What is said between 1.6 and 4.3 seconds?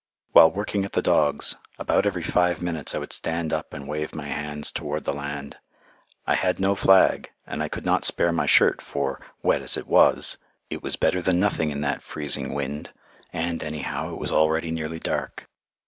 about every five minutes I would stand up and wave my